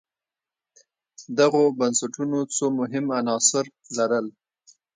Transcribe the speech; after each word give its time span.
دغو 1.37 1.63
بنسټونو 1.79 2.39
څو 2.55 2.65
مهم 2.79 3.05
عناصر 3.19 3.65
لرل 3.97 4.27